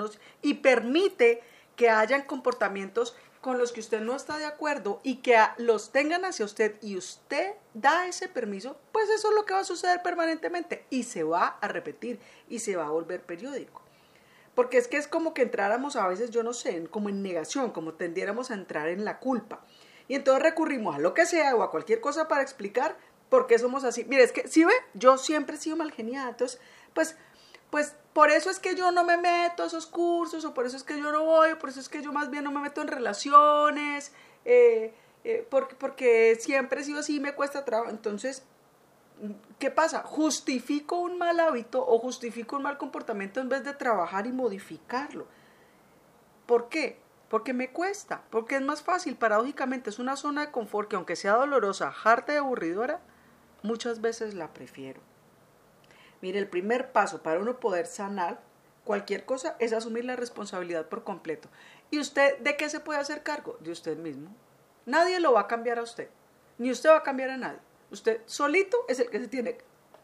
y 0.42 0.56
permite 0.56 1.42
que 1.76 1.90
hayan 1.90 2.22
comportamientos 2.24 3.16
con 3.42 3.58
los 3.60 3.72
que 3.72 3.80
usted 3.80 4.02
no 4.02 4.16
está 4.16 4.38
de 4.38 4.46
acuerdo 4.46 5.00
y 5.04 5.18
que 5.18 5.38
los 5.58 5.92
tengan 5.92 6.26
hacia 6.26 6.46
usted 6.46 6.78
y 6.82 6.98
usted 6.98 7.54
da 7.76 8.08
ese 8.08 8.28
permiso, 8.28 8.76
pues 8.92 9.08
eso 9.10 9.30
es 9.30 9.36
lo 9.36 9.46
que 9.46 9.54
va 9.54 9.60
a 9.60 9.64
suceder 9.64 10.02
permanentemente 10.02 10.86
y 10.90 11.04
se 11.04 11.24
va 11.24 11.58
a 11.62 11.68
repetir 11.68 12.20
y 12.50 12.58
se 12.60 12.76
va 12.76 12.88
a 12.88 12.90
volver 12.90 13.22
periódico. 13.22 13.85
Porque 14.56 14.78
es 14.78 14.88
que 14.88 14.98
es 14.98 15.08
como 15.08 15.34
que 15.34 15.42
entráramos 15.42 15.96
a 15.96 16.08
veces, 16.08 16.32
yo 16.32 16.42
no 16.42 16.54
sé, 16.54 16.86
como 16.90 17.10
en 17.10 17.22
negación, 17.22 17.72
como 17.72 17.94
tendiéramos 17.94 18.52
a 18.52 18.54
entrar 18.54 18.88
en 18.88 19.06
la 19.06 19.20
culpa. 19.20 19.66
Y 20.08 20.16
entonces 20.16 20.42
recurrimos 20.42 20.96
a 20.96 21.00
lo 21.00 21.14
que 21.14 21.26
sea 21.26 21.56
o 21.56 21.64
a 21.64 21.72
cualquier 21.72 22.00
cosa 22.00 22.28
para 22.28 22.42
explicar 22.42 22.96
por 23.30 23.48
qué 23.48 23.60
somos 23.60 23.84
así. 23.84 24.06
Mire, 24.06 24.24
es 24.24 24.32
que, 24.32 24.48
si 24.48 24.64
ve, 24.64 24.74
yo 24.94 25.18
siempre 25.18 25.56
he 25.56 25.60
sido 25.60 25.76
mal 25.76 25.92
geniada. 25.92 26.30
Entonces, 26.30 26.60
pues, 26.94 27.18
pues 27.70 27.96
por 28.14 28.32
eso 28.32 28.50
es 28.50 28.60
que 28.60 28.76
yo 28.76 28.92
no 28.92 29.04
me 29.04 29.18
meto 29.18 29.64
a 29.64 29.66
esos 29.66 29.88
cursos, 29.88 30.46
o 30.46 30.54
por 30.54 30.66
eso 30.66 30.78
es 30.78 30.84
que 30.84 30.98
yo 30.98 31.12
no 31.12 31.26
voy, 31.26 31.52
o 31.52 31.60
por 31.60 31.70
eso 31.70 31.80
es 31.80 31.90
que 31.90 32.02
yo 32.02 32.14
más 32.14 32.30
bien 32.30 32.44
no 32.44 32.52
me 32.52 32.62
meto 32.62 32.82
en 32.82 32.88
relaciones, 32.88 34.14
eh, 34.46 34.94
eh, 35.24 35.46
porque, 35.50 35.76
porque 35.76 36.38
siempre 36.40 36.82
he 36.82 36.84
sido 36.84 37.00
así, 37.00 37.20
me 37.20 37.34
cuesta 37.34 37.66
trabajo. 37.66 37.90
Entonces, 37.90 38.44
¿qué 39.60 39.72
pasa? 39.72 40.04
Justifico 40.04 41.00
un 41.00 41.18
mal 41.18 41.40
hábito 41.40 41.86
o 41.86 42.00
justifico 42.00 42.56
un 42.58 42.64
mal 42.64 42.78
comportamiento 42.78 43.40
en 43.40 43.50
vez 43.50 43.64
de 43.64 43.74
trabajar 43.74 44.28
y 44.28 44.32
modificarlo. 44.32 45.28
¿Por 46.46 46.70
qué? 46.70 47.00
Porque 47.30 47.54
me 47.54 47.72
cuesta, 47.72 48.24
porque 48.30 48.56
es 48.56 48.62
más 48.62 48.84
fácil, 48.84 49.16
paradójicamente 49.16 49.90
es 49.90 50.00
una 50.00 50.16
zona 50.16 50.46
de 50.46 50.52
confort 50.52 50.90
que 50.90 50.96
aunque 50.96 51.16
sea 51.16 51.34
dolorosa, 51.34 51.94
harta 52.04 52.34
y 52.34 52.38
aburridora, 52.38 53.02
muchas 53.64 54.00
veces 54.00 54.36
la 54.36 54.54
prefiero. 54.54 55.02
Mire, 56.22 56.40
el 56.40 56.48
primer 56.48 56.92
paso 56.92 57.24
para 57.24 57.40
uno 57.40 57.60
poder 57.60 57.88
sanar 57.88 58.40
cualquier 58.84 59.26
cosa 59.26 59.56
es 59.60 59.74
asumir 59.74 60.06
la 60.06 60.16
responsabilidad 60.16 60.88
por 60.88 61.04
completo. 61.04 61.50
¿Y 61.90 62.00
usted 62.00 62.38
de 62.40 62.56
qué 62.56 62.70
se 62.70 62.80
puede 62.80 63.00
hacer 63.00 63.24
cargo? 63.24 63.58
De 63.60 63.72
usted 63.72 63.98
mismo. 63.98 64.30
Nadie 64.86 65.20
lo 65.20 65.34
va 65.34 65.42
a 65.42 65.48
cambiar 65.48 65.80
a 65.80 65.84
usted, 65.84 66.10
ni 66.60 66.72
usted 66.72 66.90
va 66.90 66.98
a 66.98 67.04
cambiar 67.04 67.32
a 67.32 67.38
nadie. 67.38 67.60
Usted 67.92 68.22
solito 68.26 68.78
es 68.88 69.00
el 69.00 69.10
que 69.10 69.20
se 69.20 69.28
tiene, 69.28 69.58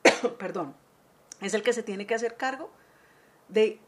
perdón, 0.39 0.75
es 1.41 1.53
el 1.53 1.63
que 1.63 1.73
se 1.73 1.83
tiene 1.83 2.05
que 2.05 2.15
hacer 2.15 2.37
cargo 2.37 2.69
de 3.47 3.79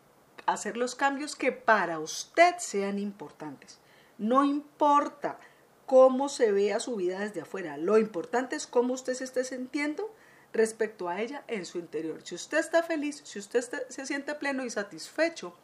hacer 0.45 0.77
los 0.77 0.95
cambios 0.95 1.35
que 1.35 1.51
para 1.51 1.99
usted 1.99 2.55
sean 2.57 2.99
importantes. 2.99 3.79
No 4.17 4.43
importa 4.43 5.39
cómo 5.85 6.29
se 6.29 6.51
vea 6.51 6.79
su 6.79 6.95
vida 6.95 7.19
desde 7.19 7.41
afuera, 7.41 7.77
lo 7.77 7.97
importante 7.97 8.55
es 8.55 8.67
cómo 8.67 8.93
usted 8.93 9.13
se 9.13 9.23
esté 9.23 9.43
sintiendo 9.43 10.13
respecto 10.53 11.09
a 11.09 11.19
ella 11.19 11.43
en 11.47 11.65
su 11.65 11.79
interior. 11.79 12.21
Si 12.23 12.35
usted 12.35 12.59
está 12.59 12.83
feliz, 12.83 13.21
si 13.25 13.39
usted 13.39 13.63
se 13.89 14.05
siente 14.05 14.35
pleno 14.35 14.63
y 14.63 14.69
satisfecho, 14.69 15.55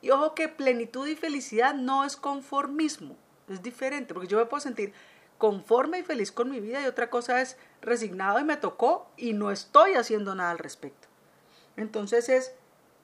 y 0.00 0.10
ojo 0.10 0.34
que 0.34 0.48
plenitud 0.48 1.06
y 1.06 1.16
felicidad 1.16 1.74
no 1.74 2.04
es 2.04 2.16
conformismo, 2.16 3.16
es 3.48 3.62
diferente, 3.62 4.14
porque 4.14 4.28
yo 4.28 4.38
me 4.38 4.46
puedo 4.46 4.60
sentir 4.60 4.92
conforme 5.36 6.00
y 6.00 6.02
feliz 6.02 6.32
con 6.32 6.50
mi 6.50 6.60
vida 6.60 6.82
y 6.82 6.86
otra 6.86 7.10
cosa 7.10 7.40
es 7.40 7.56
resignado 7.80 8.38
y 8.38 8.44
me 8.44 8.56
tocó 8.56 9.08
y 9.16 9.32
no 9.32 9.50
estoy 9.50 9.94
haciendo 9.94 10.34
nada 10.34 10.50
al 10.50 10.58
respecto. 10.58 11.08
Entonces 11.76 12.28
es 12.28 12.54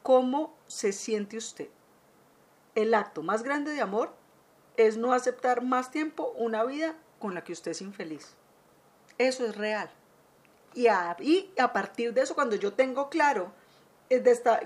cómo 0.03 0.57
se 0.67 0.93
siente 0.93 1.37
usted. 1.37 1.69
El 2.75 2.95
acto 2.95 3.23
más 3.23 3.43
grande 3.43 3.73
de 3.73 3.81
amor 3.81 4.13
es 4.77 4.97
no 4.97 5.13
aceptar 5.13 5.63
más 5.63 5.91
tiempo 5.91 6.33
una 6.37 6.65
vida 6.65 6.97
con 7.19 7.35
la 7.35 7.45
que 7.45 7.53
usted 7.53 7.71
es 7.71 7.81
infeliz. 7.81 8.35
Eso 9.19 9.47
es 9.47 9.57
real. 9.57 9.91
Y 10.75 10.89
a, 10.89 11.17
a 11.59 11.73
partir 11.73 12.13
de 12.13 12.23
eso, 12.23 12.35
cuando 12.35 12.57
yo 12.57 12.73
tengo 12.73 13.09
claro 13.09 13.53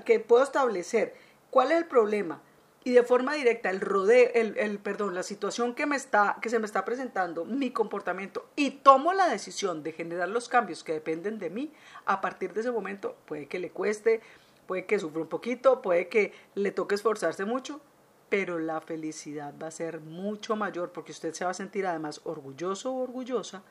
que 0.05 0.21
puedo 0.21 0.43
establecer 0.43 1.15
cuál 1.51 1.71
es 1.71 1.79
el 1.79 1.87
problema 1.87 2.43
y 2.85 2.93
de 2.93 3.03
forma 3.03 3.35
directa 3.35 3.71
el 3.71 3.81
rodeo, 3.81 4.31
el, 4.35 4.79
perdón, 4.79 5.15
la 5.15 5.23
situación 5.23 5.75
que, 5.75 5.87
me 5.87 5.97
está, 5.97 6.39
que 6.41 6.49
se 6.49 6.59
me 6.59 6.67
está 6.67 6.85
presentando, 6.85 7.45
mi 7.45 7.71
comportamiento, 7.71 8.49
y 8.57 8.71
tomo 8.71 9.13
la 9.13 9.29
decisión 9.29 9.83
de 9.83 9.93
generar 9.93 10.29
los 10.29 10.49
cambios 10.49 10.85
que 10.85 10.93
dependen 10.93 11.39
de 11.39 11.51
mí, 11.51 11.73
a 12.07 12.21
partir 12.21 12.53
de 12.53 12.61
ese 12.61 12.71
momento 12.71 13.17
puede 13.27 13.47
que 13.47 13.59
le 13.59 13.71
cueste, 13.71 14.21
puede 14.67 14.87
que 14.87 14.99
sufra 14.99 15.23
un 15.23 15.29
poquito, 15.29 15.83
puede 15.83 16.09
que 16.09 16.33
le 16.55 16.71
toque 16.71 16.95
esforzarse 16.95 17.45
mucho, 17.45 17.81
pero 18.29 18.59
la 18.59 18.81
felicidad 18.81 19.55
va 19.61 19.69
a 19.69 19.73
ser 19.73 20.01
mucho 20.01 20.57
mayor 20.57 20.93
porque 20.93 21.13
usted 21.13 21.33
se 21.33 21.45
va 21.45 21.51
a 21.51 21.55
sentir 21.55 21.87
además 21.87 22.21
orgulloso 22.25 22.93
o 22.93 23.03
orgullosa 23.03 23.63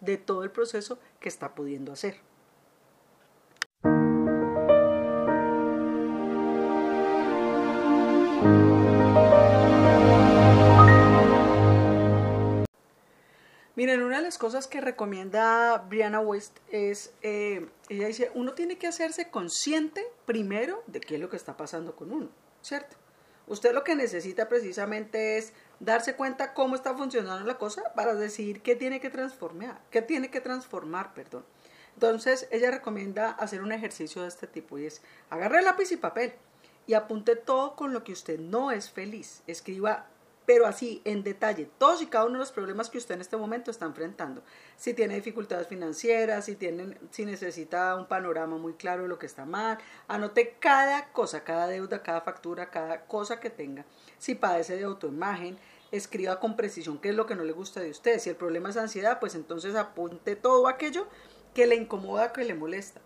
de 0.00 0.16
todo 0.16 0.44
el 0.44 0.50
proceso 0.50 0.98
que 1.20 1.28
está 1.28 1.54
pudiendo 1.54 1.92
hacer. 1.92 2.16
Miren, 13.84 14.02
una 14.02 14.16
de 14.16 14.22
las 14.22 14.38
cosas 14.38 14.66
que 14.66 14.80
recomienda 14.80 15.76
Brianna 15.76 16.18
West 16.18 16.56
es, 16.70 17.12
eh, 17.20 17.68
ella 17.90 18.06
dice, 18.06 18.30
uno 18.34 18.54
tiene 18.54 18.78
que 18.78 18.86
hacerse 18.86 19.28
consciente 19.28 20.02
primero 20.24 20.82
de 20.86 21.00
qué 21.00 21.16
es 21.16 21.20
lo 21.20 21.28
que 21.28 21.36
está 21.36 21.58
pasando 21.58 21.94
con 21.94 22.10
uno, 22.10 22.30
¿cierto? 22.62 22.96
Usted 23.46 23.74
lo 23.74 23.84
que 23.84 23.94
necesita 23.94 24.48
precisamente 24.48 25.36
es 25.36 25.52
darse 25.80 26.16
cuenta 26.16 26.54
cómo 26.54 26.76
está 26.76 26.96
funcionando 26.96 27.44
la 27.44 27.58
cosa 27.58 27.82
para 27.94 28.14
decidir 28.14 28.62
qué 28.62 28.74
tiene 28.74 29.00
que 29.00 29.10
transformar, 29.10 29.78
qué 29.90 30.00
tiene 30.00 30.30
que 30.30 30.40
transformar, 30.40 31.12
perdón. 31.12 31.44
Entonces, 31.92 32.48
ella 32.50 32.70
recomienda 32.70 33.32
hacer 33.32 33.60
un 33.60 33.70
ejercicio 33.72 34.22
de 34.22 34.28
este 34.28 34.46
tipo 34.46 34.78
y 34.78 34.86
es 34.86 35.02
agarre 35.28 35.60
lápiz 35.60 35.92
y 35.92 35.98
papel 35.98 36.32
y 36.86 36.94
apunte 36.94 37.36
todo 37.36 37.76
con 37.76 37.92
lo 37.92 38.02
que 38.02 38.12
usted 38.12 38.38
no 38.40 38.70
es 38.70 38.90
feliz. 38.90 39.42
Escriba 39.46 40.06
pero 40.46 40.66
así 40.66 41.00
en 41.04 41.22
detalle 41.22 41.68
todos 41.78 42.02
y 42.02 42.06
cada 42.06 42.26
uno 42.26 42.34
de 42.34 42.40
los 42.40 42.52
problemas 42.52 42.90
que 42.90 42.98
usted 42.98 43.14
en 43.14 43.20
este 43.20 43.36
momento 43.36 43.70
está 43.70 43.86
enfrentando. 43.86 44.42
Si 44.76 44.94
tiene 44.94 45.14
dificultades 45.14 45.68
financieras, 45.68 46.44
si, 46.44 46.56
tiene, 46.56 46.98
si 47.10 47.24
necesita 47.24 47.94
un 47.96 48.06
panorama 48.06 48.56
muy 48.56 48.74
claro 48.74 49.02
de 49.02 49.08
lo 49.08 49.18
que 49.18 49.26
está 49.26 49.44
mal, 49.44 49.78
anote 50.08 50.56
cada 50.58 51.12
cosa, 51.12 51.44
cada 51.44 51.66
deuda, 51.66 52.02
cada 52.02 52.20
factura, 52.20 52.70
cada 52.70 53.06
cosa 53.06 53.40
que 53.40 53.50
tenga. 53.50 53.84
Si 54.18 54.34
padece 54.34 54.76
de 54.76 54.84
autoimagen, 54.84 55.58
escriba 55.90 56.40
con 56.40 56.56
precisión 56.56 56.98
qué 56.98 57.10
es 57.10 57.14
lo 57.14 57.26
que 57.26 57.36
no 57.36 57.44
le 57.44 57.52
gusta 57.52 57.80
de 57.80 57.90
usted. 57.90 58.18
Si 58.18 58.30
el 58.30 58.36
problema 58.36 58.70
es 58.70 58.76
ansiedad, 58.76 59.20
pues 59.20 59.34
entonces 59.34 59.74
apunte 59.74 60.36
todo 60.36 60.68
aquello 60.68 61.06
que 61.54 61.66
le 61.66 61.76
incomoda, 61.76 62.32
que 62.32 62.44
le 62.44 62.54
molesta. 62.54 63.00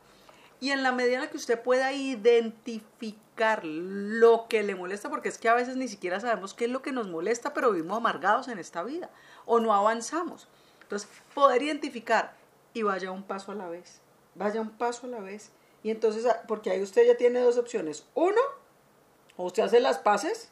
Y 0.60 0.70
en 0.70 0.82
la 0.82 0.90
medida 0.90 1.16
en 1.16 1.20
la 1.20 1.30
que 1.30 1.36
usted 1.36 1.60
pueda 1.60 1.92
identificar 1.92 3.27
lo 3.62 4.46
que 4.48 4.62
le 4.62 4.74
molesta, 4.74 5.10
porque 5.10 5.28
es 5.28 5.38
que 5.38 5.48
a 5.48 5.54
veces 5.54 5.76
ni 5.76 5.88
siquiera 5.88 6.20
sabemos 6.20 6.54
qué 6.54 6.64
es 6.64 6.70
lo 6.70 6.82
que 6.82 6.92
nos 6.92 7.08
molesta, 7.08 7.54
pero 7.54 7.72
vivimos 7.72 7.96
amargados 7.96 8.48
en 8.48 8.58
esta 8.58 8.82
vida 8.82 9.10
o 9.46 9.60
no 9.60 9.72
avanzamos. 9.72 10.48
Entonces, 10.82 11.08
poder 11.34 11.62
identificar 11.62 12.34
y 12.74 12.82
vaya 12.82 13.10
un 13.10 13.22
paso 13.22 13.52
a 13.52 13.54
la 13.54 13.68
vez, 13.68 14.00
vaya 14.34 14.60
un 14.60 14.70
paso 14.70 15.06
a 15.06 15.10
la 15.10 15.20
vez. 15.20 15.50
Y 15.82 15.90
entonces, 15.90 16.26
ah, 16.26 16.42
porque 16.48 16.70
ahí 16.70 16.82
usted 16.82 17.06
ya 17.06 17.16
tiene 17.16 17.40
dos 17.40 17.58
opciones. 17.58 18.06
Uno, 18.14 18.40
o 19.36 19.44
usted 19.44 19.62
hace 19.62 19.80
las 19.80 19.98
paces 19.98 20.50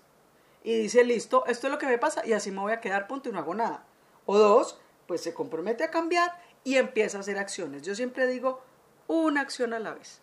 y 0.63 0.77
dice, 0.77 1.05
listo, 1.05 1.45
esto 1.47 1.67
es 1.67 1.73
lo 1.73 1.79
que 1.79 1.87
me 1.87 1.99
pasa 1.99 2.27
y 2.27 2.33
así 2.33 2.51
me 2.51 2.61
voy 2.61 2.73
a 2.73 2.81
quedar, 2.81 3.07
punto 3.07 3.29
y 3.29 3.33
no 3.33 3.39
hago 3.39 3.55
nada. 3.55 3.85
O 4.27 4.39
dos, 4.39 4.79
pues 5.07 5.23
se 5.23 5.35
compromete 5.35 5.85
a 5.85 5.91
cambiar 5.91 6.33
y 6.65 6.77
empieza 6.77 7.19
a 7.19 7.21
hacer 7.21 7.39
acciones. 7.39 7.83
Yo 7.83 7.95
siempre 7.95 8.27
digo, 8.27 8.63
una 9.09 9.41
acción 9.41 9.73
a 9.73 9.79
la 9.79 9.95
vez. 9.95 10.21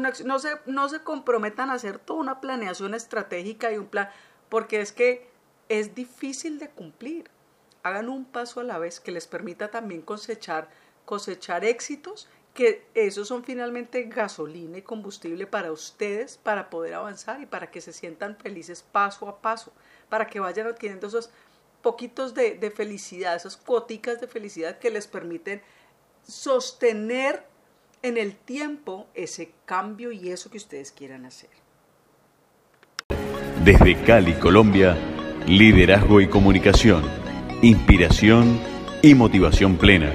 No, 0.00 0.38
se, 0.38 0.48
no 0.66 0.88
se 0.88 1.00
comprometan 1.00 1.70
a 1.70 1.74
hacer 1.74 1.98
toda 1.98 2.20
una 2.20 2.40
planeación 2.40 2.94
estratégica 2.94 3.72
y 3.72 3.78
un 3.78 3.86
plan, 3.86 4.10
porque 4.48 4.80
es 4.80 4.92
que 4.92 5.28
es 5.68 5.94
difícil 5.94 6.58
de 6.58 6.68
cumplir. 6.68 7.30
Hagan 7.82 8.08
un 8.08 8.24
paso 8.24 8.60
a 8.60 8.64
la 8.64 8.78
vez 8.78 9.00
que 9.00 9.12
les 9.12 9.26
permita 9.26 9.70
también 9.70 10.02
cosechar, 10.02 10.68
cosechar 11.04 11.64
éxitos, 11.64 12.28
que 12.54 12.84
esos 12.94 13.28
son 13.28 13.44
finalmente 13.44 14.02
gasolina 14.04 14.78
y 14.78 14.82
combustible 14.82 15.46
para 15.46 15.70
ustedes, 15.70 16.38
para 16.38 16.70
poder 16.70 16.94
avanzar 16.94 17.40
y 17.40 17.46
para 17.46 17.70
que 17.70 17.80
se 17.80 17.92
sientan 17.92 18.36
felices 18.36 18.82
paso 18.82 19.28
a 19.28 19.40
paso, 19.40 19.72
para 20.08 20.26
que 20.26 20.40
vayan 20.40 20.66
adquiriendo 20.66 21.06
esos 21.06 21.30
poquitos 21.82 22.34
de, 22.34 22.56
de 22.56 22.70
felicidad, 22.70 23.36
esas 23.36 23.56
cuoticas 23.56 24.20
de 24.20 24.26
felicidad 24.26 24.78
que 24.78 24.90
les 24.90 25.06
permiten 25.06 25.62
sostener 26.26 27.46
en 28.02 28.16
el 28.16 28.36
tiempo 28.36 29.06
ese 29.14 29.52
cambio 29.64 30.12
y 30.12 30.30
eso 30.30 30.50
que 30.50 30.58
ustedes 30.58 30.92
quieran 30.92 31.24
hacer. 31.26 31.50
Desde 33.64 34.02
Cali, 34.02 34.34
Colombia, 34.34 34.96
liderazgo 35.46 36.20
y 36.20 36.28
comunicación, 36.28 37.02
inspiración 37.62 38.60
y 39.02 39.14
motivación 39.14 39.76
plena. 39.76 40.12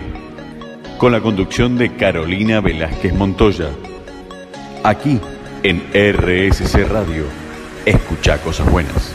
Con 0.98 1.12
la 1.12 1.22
conducción 1.22 1.78
de 1.78 1.96
Carolina 1.96 2.62
Velázquez 2.62 3.13
Montoya. 3.13 3.70
Aquí 4.84 5.20
en 5.63 5.82
RSC 5.94 6.88
Radio. 6.88 7.25
Escucha 7.86 8.42
cosas 8.42 8.72
buenas. 8.72 9.13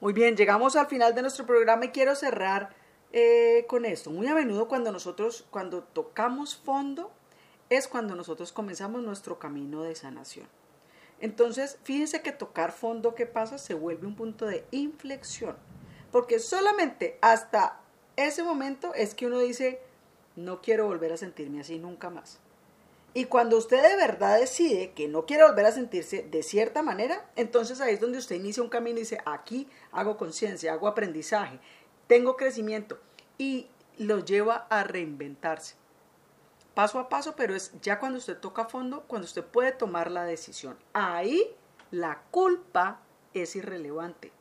Muy 0.00 0.12
bien, 0.12 0.36
llegamos 0.36 0.76
al 0.76 0.86
final 0.86 1.14
de 1.14 1.22
nuestro 1.22 1.46
programa 1.46 1.84
y 1.86 1.88
quiero 1.88 2.14
cerrar 2.16 2.81
eh, 3.12 3.66
con 3.68 3.84
esto. 3.84 4.10
Muy 4.10 4.26
a 4.26 4.34
menudo 4.34 4.68
cuando 4.68 4.90
nosotros, 4.90 5.44
cuando 5.50 5.82
tocamos 5.82 6.56
fondo, 6.56 7.10
es 7.70 7.88
cuando 7.88 8.14
nosotros 8.14 8.52
comenzamos 8.52 9.02
nuestro 9.02 9.38
camino 9.38 9.82
de 9.82 9.94
sanación. 9.94 10.46
Entonces, 11.20 11.78
fíjense 11.84 12.20
que 12.20 12.32
tocar 12.32 12.72
fondo, 12.72 13.14
¿qué 13.14 13.26
pasa? 13.26 13.58
Se 13.58 13.74
vuelve 13.74 14.06
un 14.06 14.16
punto 14.16 14.46
de 14.46 14.64
inflexión. 14.72 15.56
Porque 16.10 16.38
solamente 16.38 17.18
hasta 17.20 17.80
ese 18.16 18.42
momento 18.42 18.92
es 18.94 19.14
que 19.14 19.26
uno 19.26 19.38
dice, 19.38 19.80
no 20.36 20.60
quiero 20.60 20.86
volver 20.86 21.12
a 21.12 21.16
sentirme 21.16 21.60
así 21.60 21.78
nunca 21.78 22.10
más. 22.10 22.40
Y 23.14 23.26
cuando 23.26 23.58
usted 23.58 23.82
de 23.82 23.96
verdad 23.96 24.40
decide 24.40 24.92
que 24.92 25.06
no 25.06 25.26
quiere 25.26 25.44
volver 25.44 25.66
a 25.66 25.72
sentirse 25.72 26.22
de 26.22 26.42
cierta 26.42 26.82
manera, 26.82 27.30
entonces 27.36 27.80
ahí 27.80 27.94
es 27.94 28.00
donde 28.00 28.18
usted 28.18 28.36
inicia 28.36 28.62
un 28.62 28.70
camino 28.70 28.96
y 28.96 29.02
dice, 29.02 29.18
aquí 29.26 29.68
hago 29.92 30.16
conciencia, 30.16 30.72
hago 30.72 30.88
aprendizaje, 30.88 31.60
tengo 32.06 32.36
crecimiento 32.36 32.98
y 33.38 33.68
lo 33.98 34.24
lleva 34.24 34.66
a 34.70 34.84
reinventarse. 34.84 35.76
Paso 36.74 36.98
a 36.98 37.08
paso, 37.08 37.34
pero 37.36 37.54
es 37.54 37.72
ya 37.82 37.98
cuando 37.98 38.18
usted 38.18 38.38
toca 38.38 38.64
fondo, 38.64 39.02
cuando 39.02 39.26
usted 39.26 39.44
puede 39.44 39.72
tomar 39.72 40.10
la 40.10 40.24
decisión. 40.24 40.78
Ahí 40.94 41.54
la 41.90 42.22
culpa 42.30 43.00
es 43.34 43.56
irrelevante. 43.56 44.32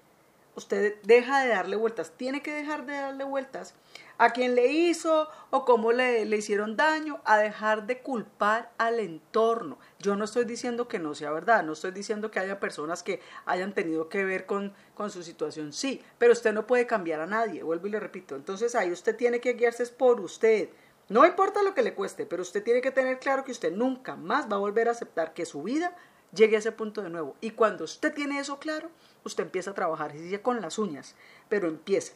Usted 0.55 1.01
deja 1.03 1.41
de 1.43 1.49
darle 1.49 1.75
vueltas, 1.75 2.11
tiene 2.15 2.41
que 2.41 2.53
dejar 2.53 2.85
de 2.85 2.93
darle 2.93 3.23
vueltas 3.23 3.73
a 4.21 4.29
quien 4.29 4.53
le 4.53 4.67
hizo 4.67 5.29
o 5.49 5.65
cómo 5.65 5.91
le, 5.91 6.25
le, 6.25 6.37
hicieron 6.37 6.77
daño, 6.77 7.19
a 7.25 7.39
dejar 7.39 7.87
de 7.87 8.03
culpar 8.03 8.71
al 8.77 8.99
entorno. 8.99 9.79
Yo 9.97 10.15
no 10.15 10.25
estoy 10.25 10.45
diciendo 10.45 10.87
que 10.87 10.99
no 10.99 11.15
sea 11.15 11.31
verdad, 11.31 11.63
no 11.63 11.73
estoy 11.73 11.89
diciendo 11.89 12.29
que 12.29 12.39
haya 12.39 12.59
personas 12.59 13.01
que 13.01 13.19
hayan 13.47 13.73
tenido 13.73 14.09
que 14.09 14.23
ver 14.23 14.45
con, 14.45 14.75
con 14.93 15.09
su 15.09 15.23
situación, 15.23 15.73
sí, 15.73 16.03
pero 16.19 16.33
usted 16.33 16.53
no 16.53 16.67
puede 16.67 16.85
cambiar 16.85 17.19
a 17.19 17.25
nadie, 17.25 17.63
vuelvo 17.63 17.87
y 17.87 17.89
le 17.89 17.99
repito. 17.99 18.35
Entonces 18.35 18.75
ahí 18.75 18.91
usted 18.91 19.15
tiene 19.15 19.41
que 19.41 19.53
guiarse 19.53 19.87
por 19.87 20.21
usted. 20.21 20.69
No 21.09 21.25
importa 21.25 21.63
lo 21.63 21.73
que 21.73 21.81
le 21.81 21.95
cueste, 21.95 22.27
pero 22.27 22.43
usted 22.43 22.63
tiene 22.63 22.81
que 22.81 22.91
tener 22.91 23.17
claro 23.17 23.43
que 23.43 23.51
usted 23.51 23.71
nunca 23.71 24.15
más 24.15 24.47
va 24.47 24.57
a 24.57 24.59
volver 24.59 24.87
a 24.87 24.91
aceptar 24.91 25.33
que 25.33 25.47
su 25.47 25.63
vida 25.63 25.95
llegue 26.31 26.57
a 26.57 26.59
ese 26.59 26.71
punto 26.71 27.01
de 27.01 27.09
nuevo. 27.09 27.35
Y 27.41 27.49
cuando 27.49 27.85
usted 27.85 28.13
tiene 28.13 28.37
eso 28.37 28.59
claro, 28.59 28.91
usted 29.23 29.45
empieza 29.45 29.71
a 29.71 29.73
trabajar, 29.73 30.15
y 30.15 30.19
sigue 30.19 30.43
con 30.43 30.61
las 30.61 30.77
uñas, 30.77 31.15
pero 31.49 31.67
empieza. 31.67 32.13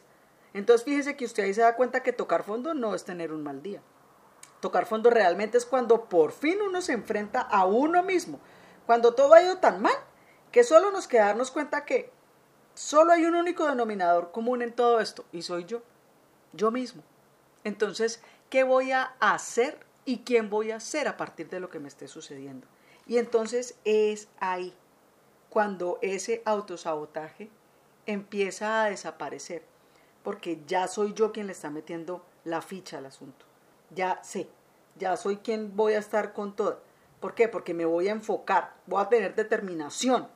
Entonces 0.56 0.86
fíjese 0.86 1.16
que 1.18 1.26
usted 1.26 1.44
ahí 1.44 1.52
se 1.52 1.60
da 1.60 1.76
cuenta 1.76 2.02
que 2.02 2.14
tocar 2.14 2.42
fondo 2.42 2.72
no 2.72 2.94
es 2.94 3.04
tener 3.04 3.30
un 3.30 3.42
mal 3.42 3.62
día. 3.62 3.82
Tocar 4.60 4.86
fondo 4.86 5.10
realmente 5.10 5.58
es 5.58 5.66
cuando 5.66 6.06
por 6.06 6.32
fin 6.32 6.62
uno 6.62 6.80
se 6.80 6.94
enfrenta 6.94 7.42
a 7.42 7.66
uno 7.66 8.02
mismo. 8.02 8.40
Cuando 8.86 9.12
todo 9.12 9.34
ha 9.34 9.42
ido 9.42 9.58
tan 9.58 9.82
mal 9.82 9.92
que 10.50 10.64
solo 10.64 10.90
nos 10.90 11.08
queda 11.08 11.26
darnos 11.26 11.50
cuenta 11.50 11.84
que 11.84 12.10
solo 12.72 13.12
hay 13.12 13.26
un 13.26 13.34
único 13.34 13.66
denominador 13.66 14.32
común 14.32 14.62
en 14.62 14.72
todo 14.72 14.98
esto 15.00 15.26
y 15.30 15.42
soy 15.42 15.66
yo, 15.66 15.82
yo 16.54 16.70
mismo. 16.70 17.02
Entonces, 17.62 18.22
¿qué 18.48 18.64
voy 18.64 18.92
a 18.92 19.14
hacer 19.20 19.78
y 20.06 20.20
quién 20.20 20.48
voy 20.48 20.70
a 20.70 20.80
ser 20.80 21.06
a 21.06 21.18
partir 21.18 21.50
de 21.50 21.60
lo 21.60 21.68
que 21.68 21.80
me 21.80 21.88
esté 21.88 22.08
sucediendo? 22.08 22.66
Y 23.06 23.18
entonces 23.18 23.76
es 23.84 24.28
ahí 24.40 24.72
cuando 25.50 25.98
ese 26.00 26.40
autosabotaje 26.46 27.50
empieza 28.06 28.84
a 28.84 28.88
desaparecer, 28.88 29.62
porque 30.26 30.60
ya 30.66 30.88
soy 30.88 31.14
yo 31.14 31.30
quien 31.30 31.46
le 31.46 31.52
está 31.52 31.70
metiendo 31.70 32.20
la 32.42 32.60
ficha 32.60 32.98
al 32.98 33.06
asunto. 33.06 33.46
Ya 33.94 34.18
sé, 34.24 34.48
ya 34.96 35.16
soy 35.16 35.36
quien 35.36 35.76
voy 35.76 35.92
a 35.92 36.00
estar 36.00 36.32
con 36.32 36.56
todo. 36.56 36.82
¿Por 37.20 37.36
qué? 37.36 37.46
Porque 37.46 37.74
me 37.74 37.84
voy 37.84 38.08
a 38.08 38.10
enfocar, 38.10 38.74
voy 38.86 39.00
a 39.00 39.08
tener 39.08 39.36
determinación, 39.36 40.26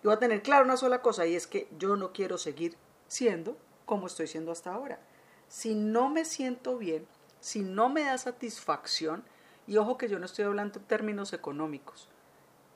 y 0.00 0.06
voy 0.06 0.14
a 0.14 0.20
tener 0.20 0.42
claro 0.42 0.64
una 0.64 0.76
sola 0.76 1.02
cosa, 1.02 1.26
y 1.26 1.34
es 1.34 1.48
que 1.48 1.66
yo 1.76 1.96
no 1.96 2.12
quiero 2.12 2.38
seguir 2.38 2.76
siendo 3.08 3.56
como 3.84 4.06
estoy 4.06 4.28
siendo 4.28 4.52
hasta 4.52 4.72
ahora. 4.72 5.00
Si 5.48 5.74
no 5.74 6.08
me 6.08 6.24
siento 6.24 6.78
bien, 6.78 7.04
si 7.40 7.62
no 7.62 7.88
me 7.88 8.04
da 8.04 8.18
satisfacción, 8.18 9.24
y 9.66 9.76
ojo 9.76 9.98
que 9.98 10.08
yo 10.08 10.20
no 10.20 10.26
estoy 10.26 10.44
hablando 10.44 10.78
en 10.78 10.84
términos 10.84 11.32
económicos, 11.32 12.08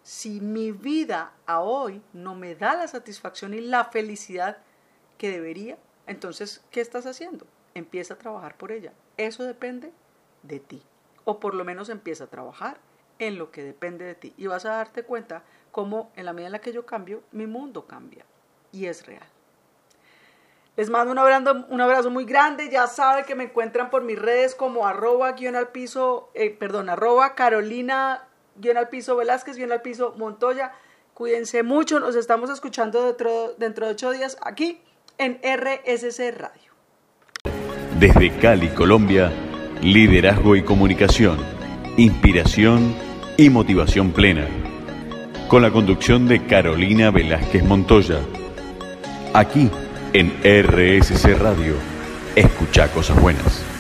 si 0.03 0.41
mi 0.41 0.73
vida 0.73 1.33
a 1.47 1.61
hoy 1.61 2.03
no 2.13 2.35
me 2.35 2.57
da 2.57 2.75
la 2.75 2.89
satisfacción 2.89 3.55
y 3.55 3.61
la 3.61 3.85
felicidad 3.85 4.59
que 5.17 5.31
debería, 5.31 5.79
entonces, 6.07 6.65
¿qué 6.71 6.81
estás 6.81 7.07
haciendo? 7.07 7.47
Empieza 7.75 8.15
a 8.15 8.19
trabajar 8.19 8.57
por 8.57 8.73
ella. 8.73 8.93
Eso 9.17 9.45
depende 9.45 9.93
de 10.43 10.61
ti. 10.61 10.83
O 11.25 11.41
por 11.41 11.55
lo 11.55 11.65
menos 11.65 11.89
empieza 11.89 12.25
a 12.25 12.29
trabajar 12.29 12.79
en 13.19 13.39
lo 13.39 13.51
que 13.51 13.63
depende 13.63 14.05
de 14.05 14.15
ti. 14.15 14.35
Y 14.37 14.47
vas 14.47 14.65
a 14.65 14.77
darte 14.77 15.03
cuenta 15.03 15.43
cómo 15.73 16.11
en 16.17 16.25
la 16.25 16.33
medida 16.33 16.47
en 16.47 16.53
la 16.53 16.61
que 16.61 16.73
yo 16.73 16.87
cambio, 16.87 17.23
mi 17.33 17.47
mundo 17.47 17.87
cambia. 17.87 18.25
Y 18.73 18.87
es 18.87 19.07
real. 19.07 19.27
Les 20.77 20.91
mando 20.91 21.11
un 21.11 21.19
abrazo, 21.19 21.67
un 21.69 21.81
abrazo 21.81 22.11
muy 22.11 22.25
grande. 22.25 22.69
Ya 22.71 22.87
saben 22.87 23.25
que 23.25 23.35
me 23.35 23.45
encuentran 23.45 23.91
por 23.91 24.03
mis 24.03 24.19
redes 24.19 24.55
como 24.55 24.87
arroba 24.87 25.33
guion 25.33 25.57
al 25.57 25.69
piso, 25.69 26.31
eh, 26.35 26.51
perdón, 26.51 26.89
arroba 26.89 27.35
Carolina 27.35 28.29
guion 28.57 28.77
al 28.77 28.89
piso 28.89 29.17
Velázquez, 29.17 29.57
guion 29.57 29.73
al 29.73 29.83
piso 29.83 30.15
Montoya. 30.17 30.73
Cuídense 31.15 31.63
mucho, 31.63 31.99
nos 31.99 32.15
estamos 32.15 32.51
escuchando 32.51 33.03
dentro, 33.07 33.55
dentro 33.55 33.87
de 33.87 33.93
ocho 33.93 34.11
días 34.11 34.37
aquí 34.43 34.83
en 35.19 35.39
RSC 35.43 36.37
Radio. 36.37 36.73
Desde 37.99 38.31
Cali, 38.39 38.69
Colombia, 38.69 39.33
liderazgo 39.83 40.57
y 40.57 40.63
comunicación, 40.63 41.39
inspiración 41.97 42.95
y 43.37 43.51
motivación 43.51 44.13
plena. 44.13 44.47
Con 45.49 45.63
la 45.63 45.71
conducción 45.71 46.27
de 46.27 46.45
Carolina 46.47 47.11
Velázquez 47.11 47.65
Montoya. 47.65 48.21
Aquí 49.33 49.71
en 50.13 50.33
RSC 50.43 51.39
Radio. 51.39 51.75
Escucha 52.35 52.89
cosas 52.89 53.21
buenas. 53.21 53.76